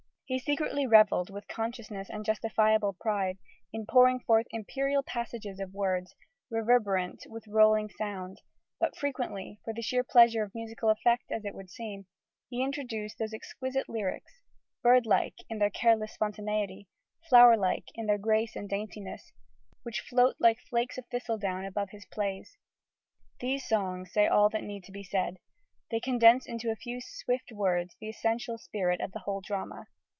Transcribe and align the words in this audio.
He 0.31 0.39
secretly 0.39 0.87
revelled, 0.87 1.29
with 1.29 1.49
conscious 1.49 1.91
and 1.91 2.23
justifiable 2.23 2.93
pride, 3.01 3.37
in 3.73 3.85
pouring 3.85 4.21
forth 4.21 4.47
imperial 4.51 5.03
passages 5.03 5.59
of 5.59 5.73
words, 5.73 6.15
reverberant 6.49 7.25
with 7.27 7.49
rolling 7.49 7.89
sound; 7.89 8.39
but 8.79 8.95
frequently, 8.95 9.59
for 9.65 9.73
the 9.73 9.81
sheer 9.81 10.05
pleasure 10.05 10.41
of 10.41 10.55
musical 10.55 10.89
effect, 10.89 11.33
as 11.33 11.43
it 11.43 11.53
would 11.53 11.69
seem, 11.69 12.05
he 12.47 12.63
introduced 12.63 13.19
those 13.19 13.33
exquisite 13.33 13.89
lyrics, 13.89 14.39
bird 14.81 15.05
like 15.05 15.33
in 15.49 15.59
their 15.59 15.69
careless 15.69 16.13
spontaneity, 16.13 16.87
flower 17.27 17.57
like 17.57 17.83
in 17.95 18.05
their 18.05 18.17
grace 18.17 18.55
and 18.55 18.69
daintiness, 18.69 19.33
which 19.83 19.99
float 19.99 20.37
like 20.39 20.61
flakes 20.61 20.97
of 20.97 21.05
thistledown 21.07 21.65
above 21.65 21.89
his 21.89 22.05
plays. 22.05 22.57
These 23.41 23.67
songs 23.67 24.13
say 24.13 24.27
all 24.27 24.47
that 24.51 24.63
need 24.63 24.85
be 24.93 25.03
said: 25.03 25.39
they 25.89 25.99
condense 25.99 26.45
into 26.47 26.71
a 26.71 26.77
few 26.77 27.01
swift 27.01 27.51
words 27.51 27.97
the 27.99 28.07
essential 28.07 28.57
spirit 28.57 29.01
of 29.01 29.11
a 29.13 29.19
whole 29.19 29.41
drama. 29.41 29.87